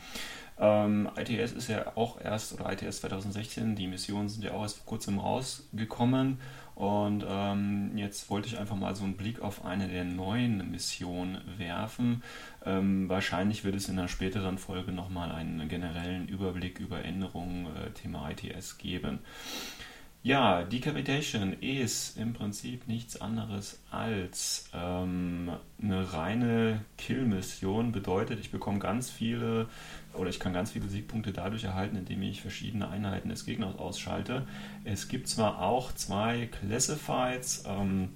[0.58, 4.76] Ähm, ITS ist ja auch erst, oder ITS 2016, die Missionen sind ja auch erst
[4.78, 6.38] vor kurzem rausgekommen.
[6.74, 11.40] Und ähm, jetzt wollte ich einfach mal so einen Blick auf eine der neuen Missionen
[11.58, 12.22] werfen.
[12.64, 17.90] Ähm, wahrscheinlich wird es in einer späteren Folge nochmal einen generellen Überblick über Änderungen äh,
[17.90, 19.18] Thema ITS geben.
[20.22, 25.50] Ja, Decapitation ist im Prinzip nichts anderes als ähm,
[25.82, 27.90] eine reine Kill-Mission.
[27.90, 29.66] Bedeutet, ich bekomme ganz viele
[30.12, 34.46] oder ich kann ganz viele Siegpunkte dadurch erhalten, indem ich verschiedene Einheiten des Gegners ausschalte.
[34.84, 38.10] Es gibt zwar auch zwei Classifieds, ähm,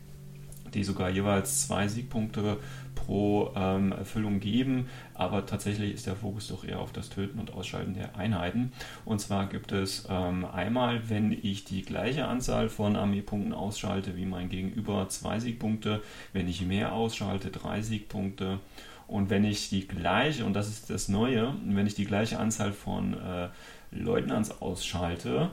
[0.75, 2.59] die sogar jeweils zwei Siegpunkte
[2.95, 7.53] pro ähm, Erfüllung geben, aber tatsächlich ist der Fokus doch eher auf das Töten und
[7.53, 8.73] Ausschalten der Einheiten.
[9.05, 14.27] Und zwar gibt es ähm, einmal, wenn ich die gleiche Anzahl von Armeepunkten ausschalte wie
[14.27, 16.03] mein Gegenüber, zwei Siegpunkte,
[16.33, 18.61] wenn ich mehr ausschalte, drei Siegpunkte.
[19.07, 22.73] Und wenn ich die gleiche, und das ist das Neue, wenn ich die gleiche Anzahl
[22.73, 23.49] von äh,
[23.91, 25.51] Leutnants ausschalte,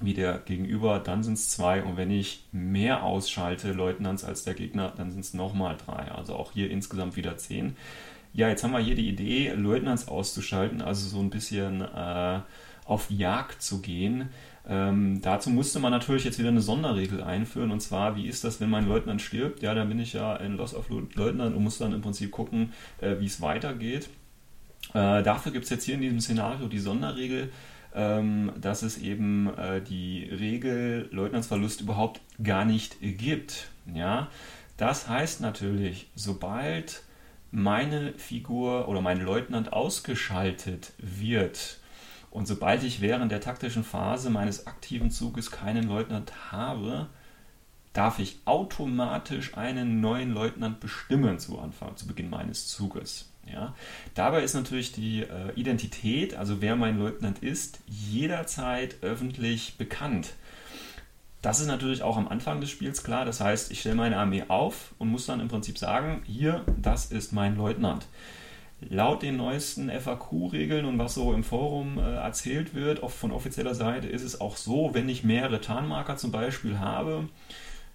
[0.00, 1.82] wie der Gegenüber, dann sind es zwei.
[1.82, 6.10] Und wenn ich mehr ausschalte, Leutnants als der Gegner, dann sind es nochmal drei.
[6.10, 7.76] Also auch hier insgesamt wieder zehn.
[8.32, 12.40] Ja, jetzt haben wir hier die Idee, Leutnants auszuschalten, also so ein bisschen äh,
[12.84, 14.30] auf Jagd zu gehen.
[14.68, 17.70] Ähm, dazu musste man natürlich jetzt wieder eine Sonderregel einführen.
[17.70, 19.62] Und zwar, wie ist das, wenn mein Leutnant stirbt?
[19.62, 22.72] Ja, dann bin ich ja in Loss of Leutnant und muss dann im Prinzip gucken,
[23.00, 24.08] äh, wie es weitergeht.
[24.94, 27.50] Äh, dafür gibt es jetzt hier in diesem Szenario die Sonderregel,
[27.94, 33.68] ähm, dass es eben äh, die Regel Leutnantsverlust überhaupt gar nicht gibt.
[33.92, 34.28] Ja?
[34.76, 37.02] Das heißt natürlich, sobald
[37.50, 41.80] meine Figur oder mein Leutnant ausgeschaltet wird
[42.30, 47.08] und sobald ich während der taktischen Phase meines aktiven Zuges keinen Leutnant habe,
[47.92, 53.29] darf ich automatisch einen neuen Leutnant bestimmen zu Anfang, zu Beginn meines Zuges.
[53.52, 53.74] Ja?
[54.14, 60.34] Dabei ist natürlich die äh, Identität, also wer mein Leutnant ist, jederzeit öffentlich bekannt.
[61.42, 63.24] Das ist natürlich auch am Anfang des Spiels klar.
[63.24, 67.06] Das heißt, ich stelle meine Armee auf und muss dann im Prinzip sagen, hier, das
[67.06, 68.06] ist mein Leutnant.
[68.88, 73.74] Laut den neuesten FAQ-Regeln und was so im Forum äh, erzählt wird, oft von offizieller
[73.74, 77.28] Seite, ist es auch so, wenn ich mehrere Tarnmarker zum Beispiel habe,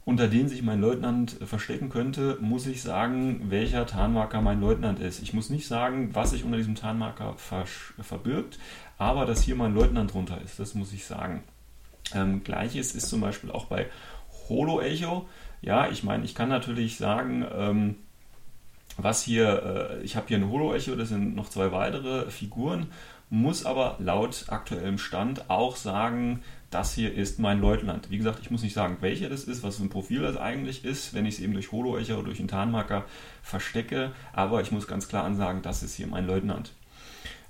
[0.06, 5.00] unter denen sich mein Leutnant äh, verstecken könnte, muss ich sagen, welcher Tarnmarker mein Leutnant
[5.00, 5.22] ist.
[5.22, 8.60] Ich muss nicht sagen, was sich unter diesem Tarnmarker verbirgt,
[8.98, 11.44] aber dass hier mein Leutnant drunter ist, das muss ich sagen.
[12.14, 13.88] Ähm, Gleiches ist zum Beispiel auch bei
[14.48, 15.28] Holo Echo.
[15.62, 17.96] Ja, ich meine, ich kann natürlich sagen, ähm,
[18.98, 22.88] was hier, äh, ich habe hier ein Holo Echo, das sind noch zwei weitere Figuren,
[23.32, 26.44] muss aber laut aktuellem Stand auch sagen,
[26.76, 28.10] das hier ist mein Leutnant.
[28.10, 30.84] Wie gesagt, ich muss nicht sagen, welcher das ist, was für ein Profil das eigentlich
[30.84, 33.06] ist, wenn ich es eben durch Holo-Echer oder durch einen Tarnmarker
[33.42, 36.74] verstecke, aber ich muss ganz klar ansagen, das ist hier mein Leutnant.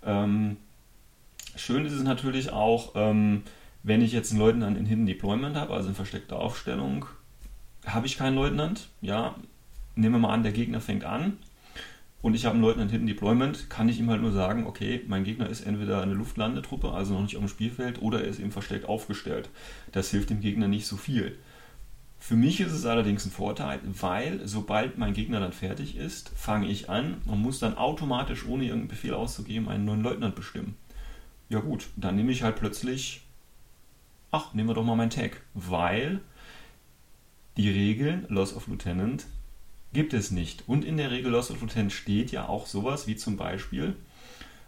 [0.06, 0.58] Ähm,
[1.56, 3.42] schön ist es natürlich auch, ähm,
[3.82, 7.08] wenn ich jetzt einen Leutnant in Hidden Deployment habe, also in versteckter Aufstellung,
[7.84, 8.90] habe ich keinen Leutnant.
[9.02, 9.34] Ja,
[9.96, 11.38] nehmen wir mal an, der Gegner fängt an
[12.26, 15.24] und ich habe einen Leutnant Hidden Deployment, kann ich ihm halt nur sagen, okay, mein
[15.24, 18.52] Gegner ist entweder eine Luftlandetruppe, also noch nicht auf dem Spielfeld, oder er ist eben
[18.52, 19.52] versteckt aufgestellt.
[19.92, 21.38] Das hilft dem Gegner nicht so viel.
[22.18, 26.68] Für mich ist es allerdings ein Vorteil, weil sobald mein Gegner dann fertig ist, fange
[26.68, 30.76] ich an und muss dann automatisch, ohne irgendeinen Befehl auszugeben, einen neuen Leutnant bestimmen.
[31.50, 33.22] Ja gut, dann nehme ich halt plötzlich,
[34.32, 36.22] ach, nehmen wir doch mal mein Tag, weil
[37.56, 39.28] die Regeln Loss of Lieutenant
[39.93, 40.63] gibt es nicht.
[40.67, 43.95] Und in der Regel Loss of Lieutenant steht ja auch sowas wie zum Beispiel,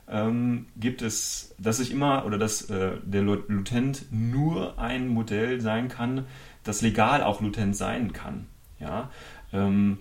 [0.10, 5.90] ähm, gibt es, dass ich immer oder dass äh, der Lieutenant nur ein Modell sein
[5.90, 6.26] kann,
[6.64, 8.48] das legal auch Lieutenant sein kann.
[8.80, 9.12] Ja?
[9.52, 10.00] Ähm,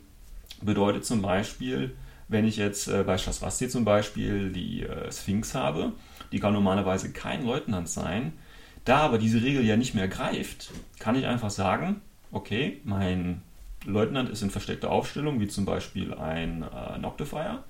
[0.63, 1.97] bedeutet zum Beispiel,
[2.29, 5.93] wenn ich jetzt äh, bei Shaswasti zum Beispiel die äh, Sphinx habe,
[6.33, 8.33] die kann normalerweise kein Leutnant sein,
[8.85, 12.01] da aber diese Regel ja nicht mehr greift, kann ich einfach sagen,
[12.31, 13.43] okay, mein
[13.87, 17.63] Leutnant ist in versteckter Aufstellung, wie zum Beispiel ein äh, Noctifier.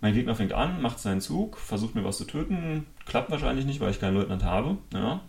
[0.00, 3.80] Mein Gegner fängt an, macht seinen Zug, versucht mir was zu töten, klappt wahrscheinlich nicht,
[3.80, 4.78] weil ich keinen Leutnant habe.
[4.92, 5.20] Ja.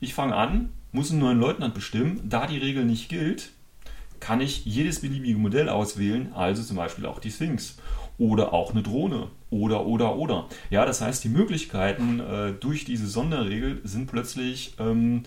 [0.00, 2.20] Ich fange an, muss einen neuen Leutnant bestimmen.
[2.24, 3.50] Da die Regel nicht gilt,
[4.20, 7.76] kann ich jedes beliebige Modell auswählen, also zum Beispiel auch die Sphinx
[8.16, 10.48] oder auch eine Drohne oder oder oder.
[10.70, 15.24] Ja, das heißt, die Möglichkeiten äh, durch diese Sonderregel sind plötzlich ähm,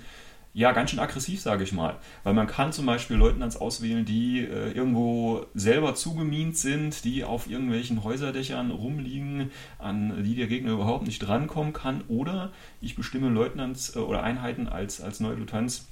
[0.58, 1.98] ja, ganz schön aggressiv, sage ich mal.
[2.24, 7.48] Weil man kann zum Beispiel Leutnants auswählen, die äh, irgendwo selber zugemient sind, die auf
[7.48, 12.04] irgendwelchen Häuserdächern rumliegen, an die der Gegner überhaupt nicht drankommen kann.
[12.08, 15.86] Oder ich bestimme Leutnants äh, oder Einheiten als, als neue Lieutenants,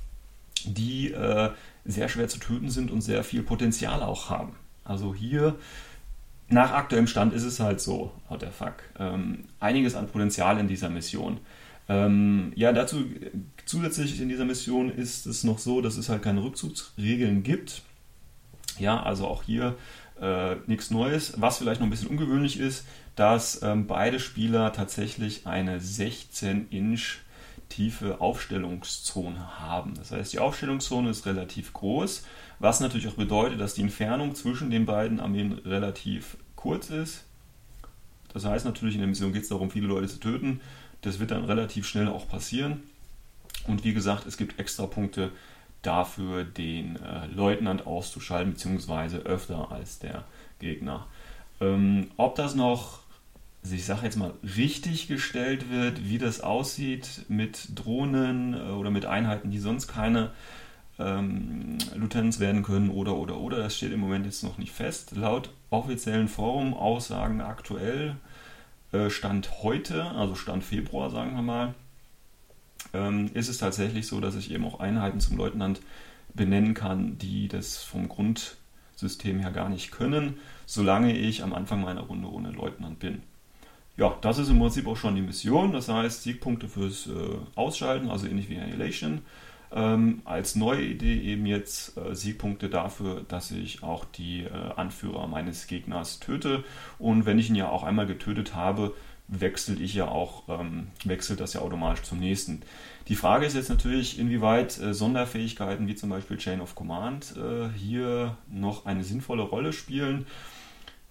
[0.66, 1.52] die äh,
[1.86, 4.56] sehr schwer zu töten sind und sehr viel Potenzial auch haben.
[4.84, 5.60] Also hier
[6.50, 8.78] nach aktuellem Stand ist es halt so, what the fuck.
[8.98, 11.38] Ähm, einiges an Potenzial in dieser Mission.
[11.88, 13.06] Ähm, ja, dazu
[13.66, 17.84] zusätzlich in dieser Mission ist es noch so, dass es halt keine Rückzugsregeln gibt.
[18.80, 19.76] Ja, also auch hier
[20.20, 21.34] äh, nichts Neues.
[21.38, 27.20] Was vielleicht noch ein bisschen ungewöhnlich ist, dass ähm, beide Spieler tatsächlich eine 16-Inch
[27.70, 29.96] tiefe Aufstellungszone haben.
[29.96, 32.24] Das heißt, die Aufstellungszone ist relativ groß,
[32.60, 37.26] was natürlich auch bedeutet, dass die Entfernung zwischen den beiden Armeen relativ kurz ist.
[38.34, 40.60] Das heißt natürlich, in der Mission geht es darum, viele Leute zu töten.
[41.02, 42.84] Das wird dann relativ schnell auch passieren.
[43.68, 45.32] Und wie gesagt, es gibt extra Punkte
[45.82, 50.24] dafür, den äh, Leutnant auszuschalten, beziehungsweise öfter als der
[50.60, 51.06] Gegner.
[51.62, 53.00] Ähm, ob das noch
[53.66, 58.92] also ich sage jetzt mal, richtig gestellt wird, wie das aussieht mit Drohnen äh, oder
[58.92, 60.30] mit Einheiten, die sonst keine
[61.00, 65.16] ähm, Lieutenants werden können oder oder oder, das steht im Moment jetzt noch nicht fest.
[65.16, 68.18] Laut offiziellen Forum-Aussagen aktuell,
[69.10, 71.74] Stand heute, also Stand Februar, sagen wir mal,
[72.94, 75.82] ähm, ist es tatsächlich so, dass ich eben auch Einheiten zum Leutnant
[76.34, 82.02] benennen kann, die das vom Grundsystem her gar nicht können, solange ich am Anfang meiner
[82.02, 83.22] Runde ohne Leutnant bin
[83.98, 85.72] ja, das ist im Prinzip auch schon die Mission.
[85.72, 89.22] Das heißt, Siegpunkte fürs äh, Ausschalten, also ähnlich wie Annihilation.
[89.76, 95.28] Ähm, als neue Idee eben jetzt äh, Siegpunkte dafür, dass ich auch die äh, Anführer
[95.28, 96.64] meines Gegners töte.
[96.98, 98.94] Und wenn ich ihn ja auch einmal getötet habe,
[99.28, 102.62] wechselt ich ja auch, ähm, wechselt das ja automatisch zum nächsten.
[103.10, 107.68] Die Frage ist jetzt natürlich, inwieweit äh, Sonderfähigkeiten wie zum Beispiel Chain of Command äh,
[107.78, 110.26] hier noch eine sinnvolle Rolle spielen.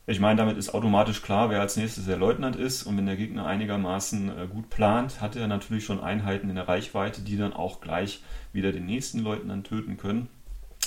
[0.07, 2.83] Ich meine, damit ist automatisch klar, wer als nächstes der Leutnant ist.
[2.83, 6.69] Und wenn der Gegner einigermaßen äh, gut plant, hat er natürlich schon Einheiten in der
[6.69, 10.29] Reichweite, die dann auch gleich wieder den nächsten Leutnant töten können.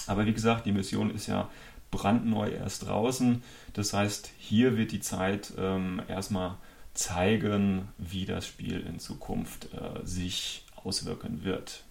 [0.06, 1.50] Aber wie gesagt, die Mission ist ja
[1.90, 3.42] brandneu erst draußen.
[3.74, 6.56] Das heißt, hier wird die Zeit ähm, erstmal
[6.94, 11.84] zeigen, wie das Spiel in Zukunft äh, sich auswirken wird.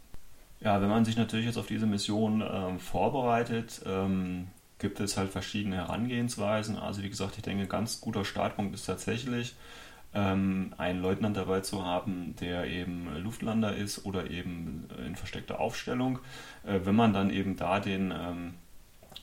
[0.61, 5.31] Ja, wenn man sich natürlich jetzt auf diese Mission ähm, vorbereitet, ähm, gibt es halt
[5.31, 6.77] verschiedene Herangehensweisen.
[6.77, 9.55] Also wie gesagt, ich denke, ganz guter Startpunkt ist tatsächlich,
[10.15, 16.19] ähm, einen Leutnant dabei zu haben, der eben Luftlander ist oder eben in versteckter Aufstellung.
[16.65, 18.55] Äh, wenn man dann eben da den ähm,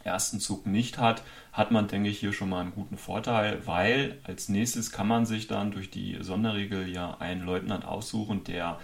[0.03, 4.19] ersten Zug nicht hat, hat man, denke ich, hier schon mal einen guten Vorteil, weil
[4.23, 8.79] als nächstes kann man sich dann durch die Sonderregel ja einen Leutnant aussuchen, der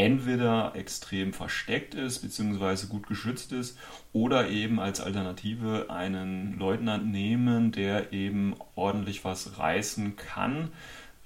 [0.00, 2.86] entweder extrem versteckt ist bzw.
[2.86, 3.78] gut geschützt ist
[4.14, 10.70] oder eben als Alternative einen Leutnant nehmen, der eben ordentlich was reißen kann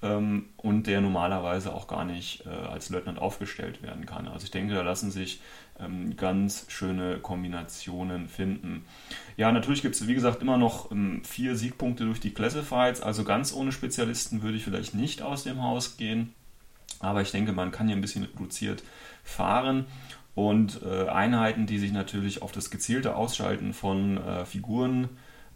[0.03, 4.27] ähm, und der normalerweise auch gar nicht äh, als Leutnant aufgestellt werden kann.
[4.27, 5.39] Also ich denke, da lassen sich
[5.79, 8.83] ähm, ganz schöne Kombinationen finden.
[9.37, 13.23] Ja, natürlich gibt es, wie gesagt, immer noch ähm, vier Siegpunkte durch die Classifieds, also
[13.23, 16.33] ganz ohne Spezialisten würde ich vielleicht nicht aus dem Haus gehen.
[16.99, 18.83] Aber ich denke, man kann hier ein bisschen reduziert
[19.23, 19.85] fahren.
[20.33, 25.09] Und äh, Einheiten, die sich natürlich auf das gezielte Ausschalten von äh, Figuren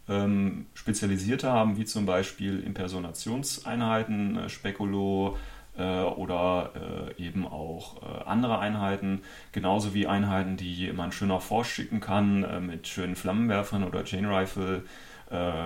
[0.07, 5.37] ähm, spezialisiert haben, wie zum Beispiel Impersonationseinheiten, äh, Spekulo
[5.77, 6.71] äh, oder
[7.17, 9.21] äh, eben auch äh, andere Einheiten,
[9.51, 14.83] genauso wie Einheiten, die man schön auch vorschicken kann mit schönen Flammenwerfern oder Chain Rifle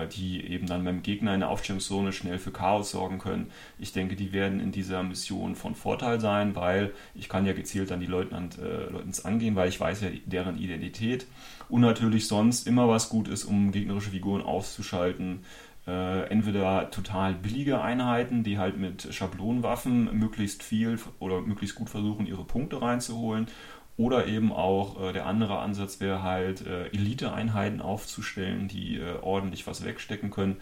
[0.08, 3.50] die eben dann beim Gegner in der Aufstellungszone schnell für Chaos sorgen können.
[3.78, 7.90] Ich denke, die werden in dieser Mission von Vorteil sein, weil ich kann ja gezielt
[7.90, 11.26] dann die Leutnant, äh, Leutnants angehen, weil ich weiß ja deren Identität.
[11.68, 15.40] Und natürlich sonst immer was gut ist, um gegnerische Figuren auszuschalten.
[15.86, 22.26] Äh, entweder total billige Einheiten, die halt mit Schablonenwaffen möglichst viel oder möglichst gut versuchen,
[22.26, 23.48] ihre Punkte reinzuholen,
[23.96, 29.66] oder eben auch äh, der andere Ansatz wäre halt, äh, Elite-Einheiten aufzustellen, die äh, ordentlich
[29.66, 30.56] was wegstecken können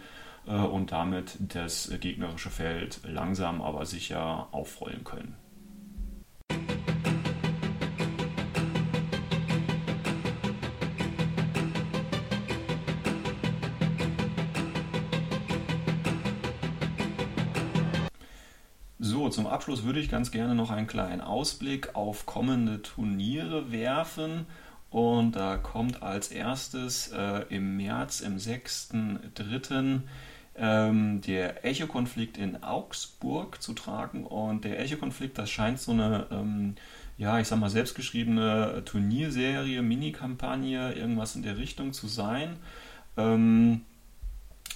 [0.47, 5.35] äh, und damit das gegnerische Feld langsam aber sicher aufrollen können.
[19.33, 24.45] Zum Abschluss würde ich ganz gerne noch einen kleinen Ausblick auf kommende Turniere werfen.
[24.91, 30.01] Und da kommt als erstes äh, im März, im 6.3.
[30.55, 34.23] ähm, der Echo-Konflikt in Augsburg zu tragen.
[34.23, 36.75] Und der Echo-Konflikt, das scheint so eine, ähm,
[37.17, 42.57] ja, ich sag mal, selbstgeschriebene Turnierserie, Mini-Kampagne, irgendwas in der Richtung zu sein.
[43.17, 43.81] Ähm,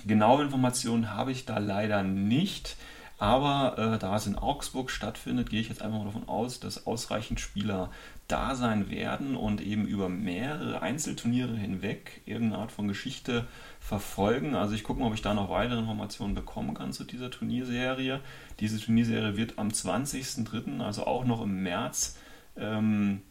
[0.08, 2.76] genaue Informationen habe ich da leider nicht.
[3.20, 6.86] Aber äh, da es in Augsburg stattfindet, gehe ich jetzt einfach mal davon aus, dass
[6.86, 7.90] ausreichend Spieler
[8.28, 13.48] da sein werden und eben über mehrere Einzelturniere hinweg irgendeine Art von Geschichte
[13.80, 14.54] verfolgen.
[14.54, 18.20] Also ich gucke mal, ob ich da noch weitere Informationen bekommen kann zu dieser Turnierserie.
[18.60, 22.18] Diese Turnierserie wird am 20.03., also auch noch im März,
[22.56, 23.22] ähm,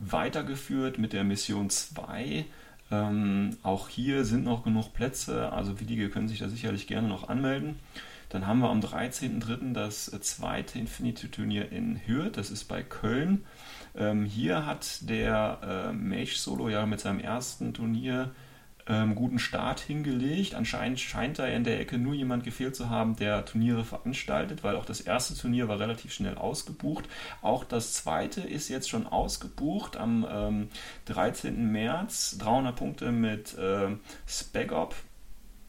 [0.00, 2.46] weitergeführt mit der Mission 2.
[2.90, 7.28] Ähm, auch hier sind noch genug Plätze, also Willige können sich da sicherlich gerne noch
[7.28, 7.78] anmelden.
[8.30, 9.74] Dann haben wir am 13.03.
[9.74, 13.44] das zweite Infinity-Turnier in Hürth, das ist bei Köln.
[13.94, 18.30] Ähm, hier hat der äh, Mage Solo ja mit seinem ersten Turnier
[18.86, 20.54] ähm, guten Start hingelegt.
[20.54, 24.76] Anscheinend scheint da in der Ecke nur jemand gefehlt zu haben, der Turniere veranstaltet, weil
[24.76, 27.08] auch das erste Turnier war relativ schnell ausgebucht.
[27.42, 30.68] Auch das zweite ist jetzt schon ausgebucht am ähm,
[31.06, 31.70] 13.
[31.70, 32.38] März.
[32.38, 33.88] 300 Punkte mit äh,
[34.26, 34.72] Spec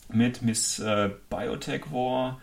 [0.09, 2.41] mit Miss äh, Biotech War,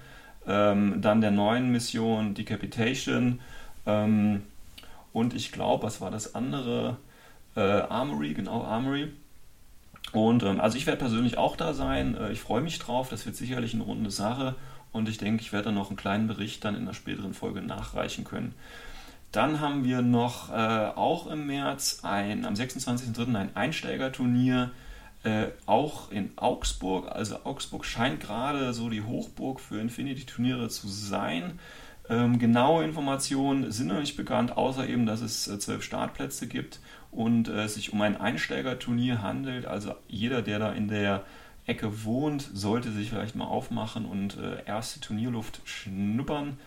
[0.48, 3.40] ähm, dann der neuen Mission Decapitation.
[3.86, 4.42] Ähm,
[5.12, 6.96] und ich glaube, was war das andere?
[7.54, 9.12] Äh, Armory, genau, Armory.
[10.12, 12.16] Und ähm, also ich werde persönlich auch da sein.
[12.16, 13.08] Äh, ich freue mich drauf.
[13.10, 14.54] Das wird sicherlich eine runde Sache.
[14.90, 17.60] Und ich denke, ich werde dann noch einen kleinen Bericht dann in der späteren Folge
[17.60, 18.54] nachreichen können.
[19.32, 23.36] Dann haben wir noch äh, auch im März ein, am 26.03.
[23.36, 24.70] ein Einsteigerturnier,
[25.24, 27.10] äh, auch in Augsburg.
[27.10, 31.58] Also Augsburg scheint gerade so die Hochburg für Infinity-Turniere zu sein.
[32.08, 36.80] Ähm, genaue Informationen sind noch nicht bekannt, außer eben, dass es äh, zwölf Startplätze gibt
[37.10, 39.66] und äh, es sich um ein Einsteigerturnier handelt.
[39.66, 41.24] Also jeder, der da in der
[41.66, 46.58] Ecke wohnt, sollte sich vielleicht mal aufmachen und äh, erste Turnierluft schnuppern,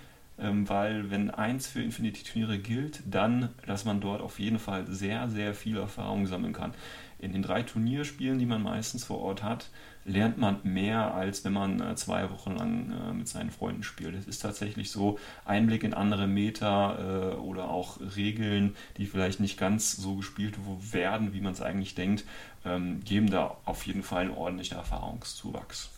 [0.42, 5.54] weil wenn eins für Infinity-Turniere gilt, dann, dass man dort auf jeden Fall sehr, sehr
[5.54, 6.74] viel Erfahrung sammeln kann.
[7.20, 9.70] In den drei Turnierspielen, die man meistens vor Ort hat,
[10.06, 14.16] lernt man mehr, als wenn man äh, zwei Wochen lang äh, mit seinen Freunden spielt.
[14.16, 19.60] Es ist tatsächlich so, Einblick in andere Meta äh, oder auch Regeln, die vielleicht nicht
[19.60, 20.56] ganz so gespielt
[20.92, 22.26] werden, wie man es eigentlich denkt,
[22.66, 25.92] ähm, geben da auf jeden Fall einen ordentlichen Erfahrungszuwachs.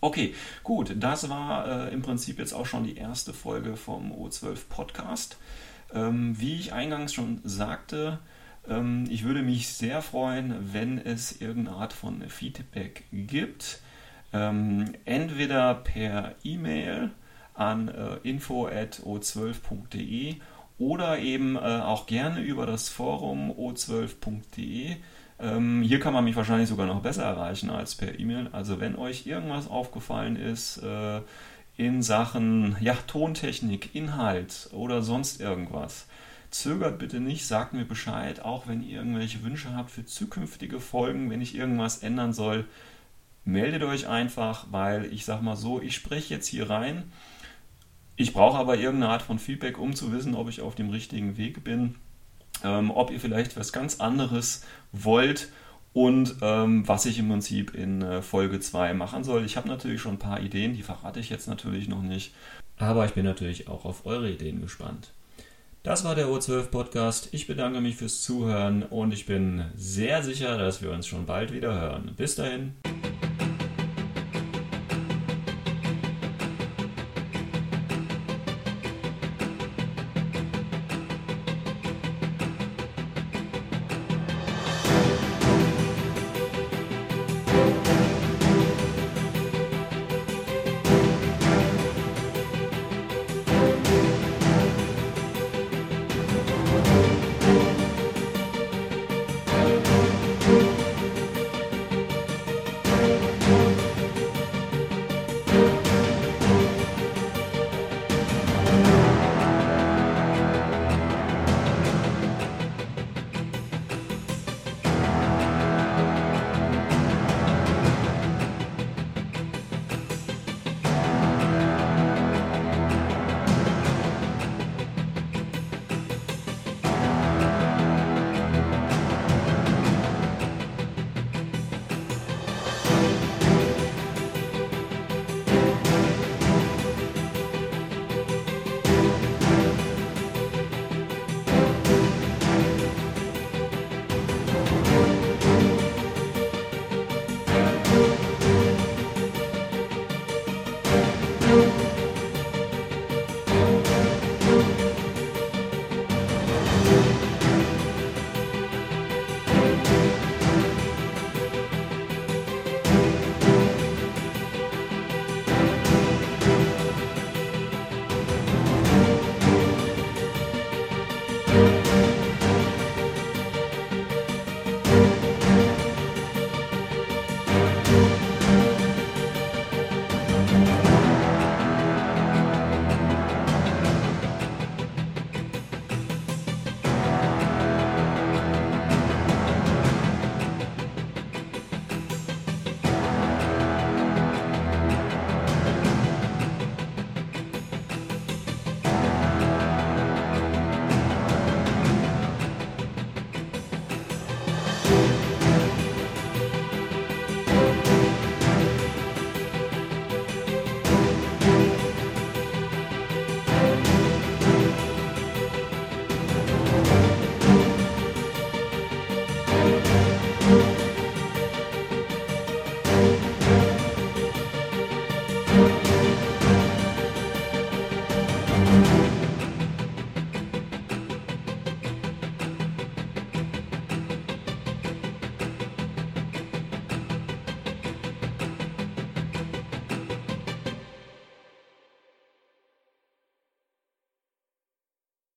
[0.00, 5.38] Okay, gut, das war im Prinzip jetzt auch schon die erste Folge vom O12 Podcast.
[5.92, 8.20] Ähm, wie ich eingangs schon sagte,
[8.68, 13.80] ähm, ich würde mich sehr freuen, wenn es irgendeine Art von Feedback gibt.
[14.32, 17.10] Ähm, entweder per E-Mail
[17.54, 20.36] an äh, info.o12.de
[20.78, 24.94] oder eben äh, auch gerne über das Forum o12.de.
[25.40, 28.48] Ähm, hier kann man mich wahrscheinlich sogar noch besser erreichen als per E-Mail.
[28.52, 31.20] Also wenn euch irgendwas aufgefallen ist äh,
[31.76, 36.06] in Sachen ja, Tontechnik, Inhalt oder sonst irgendwas,
[36.50, 41.30] Zögert bitte nicht, sagt mir Bescheid, auch wenn ihr irgendwelche Wünsche habt für zukünftige Folgen,
[41.30, 42.64] wenn ich irgendwas ändern soll.
[43.44, 47.12] Meldet euch einfach, weil ich sag mal so, ich spreche jetzt hier rein.
[48.16, 51.36] Ich brauche aber irgendeine Art von Feedback, um zu wissen, ob ich auf dem richtigen
[51.36, 51.96] Weg bin,
[52.64, 55.48] ähm, ob ihr vielleicht was ganz anderes wollt
[55.92, 59.44] und ähm, was ich im Prinzip in äh, Folge 2 machen soll.
[59.44, 62.32] Ich habe natürlich schon ein paar Ideen, die verrate ich jetzt natürlich noch nicht.
[62.76, 65.12] Aber ich bin natürlich auch auf eure Ideen gespannt.
[65.82, 67.28] Das war der O12 Podcast.
[67.32, 71.52] Ich bedanke mich fürs Zuhören und ich bin sehr sicher, dass wir uns schon bald
[71.52, 72.12] wieder hören.
[72.16, 72.74] Bis dahin.